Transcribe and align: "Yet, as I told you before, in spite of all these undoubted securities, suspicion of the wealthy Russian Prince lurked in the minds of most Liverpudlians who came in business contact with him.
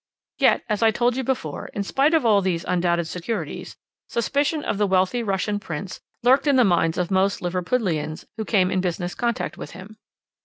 "Yet, 0.39 0.63
as 0.67 0.81
I 0.81 0.89
told 0.89 1.15
you 1.15 1.23
before, 1.23 1.67
in 1.75 1.83
spite 1.83 2.15
of 2.15 2.25
all 2.25 2.41
these 2.41 2.65
undoubted 2.67 3.05
securities, 3.05 3.77
suspicion 4.09 4.63
of 4.63 4.79
the 4.79 4.87
wealthy 4.87 5.21
Russian 5.21 5.59
Prince 5.59 6.01
lurked 6.23 6.47
in 6.47 6.55
the 6.55 6.63
minds 6.63 6.97
of 6.97 7.11
most 7.11 7.39
Liverpudlians 7.39 8.25
who 8.35 8.43
came 8.43 8.71
in 8.71 8.81
business 8.81 9.13
contact 9.13 9.59
with 9.59 9.73
him. 9.77 9.97